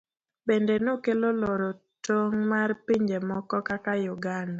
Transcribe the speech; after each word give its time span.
Bende 0.47 0.75
nokelo 0.85 1.29
loro 1.41 1.69
tong' 2.05 2.39
mag 2.51 2.69
pinje 2.85 3.17
moko 3.29 3.57
kaka 3.67 3.93
Uganda. 4.15 4.49